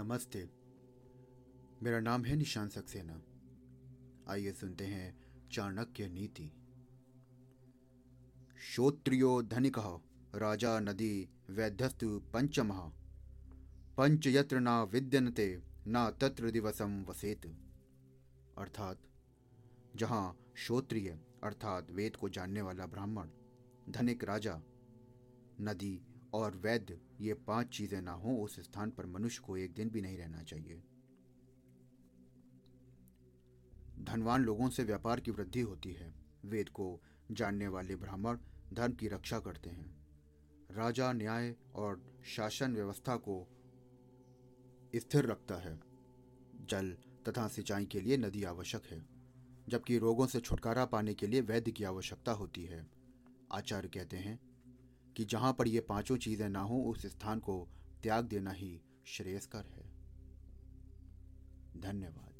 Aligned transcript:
नमस्ते। 0.00 0.50
मेरा 1.82 2.00
नाम 2.00 2.24
है 2.24 2.36
निशान 2.36 2.68
सक्सेना। 2.68 3.22
आइए 4.32 4.52
सुनते 4.52 4.84
हैं 4.84 5.20
चाणक्य 5.52 6.08
नीति। 6.08 6.52
श्रोत्रियो 8.60 9.42
धनिक, 9.42 10.02
राजा 10.34 10.80
नदी 10.80 11.28
वैध्यस्तु 11.50 12.22
पंचम। 12.32 12.92
पंच 13.96 14.26
यत्र 14.26 14.60
ना 14.60 14.82
विद्यनते, 14.82 15.62
ना 15.86 16.10
तत्र 16.10 16.50
दिवसम 16.50 17.04
वसेत। 17.08 17.46
अर्थात, 18.58 18.98
जहाँ 19.96 20.52
श्रोत्रिय 20.56 21.20
अर्थात 21.42 21.90
वेद 21.90 22.16
को 22.16 22.28
जानने 22.28 22.62
वाला 22.62 22.86
ब्राह्मण, 22.86 23.28
धनिक 23.88 24.24
राजा, 24.24 24.62
नदी 25.60 26.00
और 26.34 26.56
वैद्य, 26.56 27.00
ये 27.20 27.34
पाँच 27.34 27.66
चीज़ें 27.68 28.00
ना 28.02 28.12
हो, 28.12 28.36
उस 28.36 28.60
स्थान 28.60 28.90
पर 28.90 29.06
मनुष्य 29.06 29.42
को 29.46 29.56
एक 29.56 29.74
दिन 29.74 29.90
भी 29.90 30.00
नहीं 30.00 30.18
रहना 30.18 30.42
चाहिए। 30.42 30.82
धनवान 34.04 34.44
लोगों 34.44 34.68
से 34.68 34.84
व्यापार 34.84 35.20
की 35.20 35.30
वृद्धि 35.30 35.60
होती 35.60 35.92
है। 35.92 36.14
वेद 36.44 36.68
को 36.68 37.00
जानने 37.32 37.68
वाले 37.68 37.96
ब्राह्मण 37.96 38.38
धर्म 38.72 38.92
की 38.92 39.08
रक्षा 39.08 39.38
करते 39.38 39.70
हैं। 39.70 39.96
राजा 40.70 41.12
न्याय 41.12 41.56
और 41.74 42.22
शासन 42.26 42.74
व्यवस्था 42.74 43.16
को 43.16 43.48
स्थिर 44.96 45.26
रखता 45.26 45.54
है। 45.54 45.80
जल 46.66 46.96
तथा 47.28 47.48
सिंचाई 47.48 47.86
के 47.86 48.00
लिए 48.00 48.16
नदी 48.16 48.44
आवश्यक 48.44 48.84
है, 48.84 49.06
जबकि 49.68 49.98
रोगों 49.98 50.26
से 50.26 50.40
छुटकारा 50.40 50.84
पाने 50.84 51.14
के 51.14 51.26
लिए 51.26 51.40
वैद्य 51.40 51.70
की 51.70 51.84
आवश्यकता 51.84 52.32
होती 52.32 52.64
है। 52.64 52.86
आचार्य 53.52 53.88
कहते 53.88 54.16
हैं 54.16 54.47
कि 55.18 55.24
जहाँ 55.24 55.52
पर 55.52 55.68
ये 55.68 55.80
पाँचों 55.80 56.16
चीज़ें 56.16 56.48
ना 56.48 56.60
हो, 56.60 56.82
उस 56.82 57.06
स्थान 57.06 57.38
को 57.38 57.68
त्याग 58.02 58.24
देना 58.24 58.50
ही 58.50 58.80
श्रेयस्कर 59.06 59.58
है। 59.58 59.90
धन्यवाद। 61.80 62.37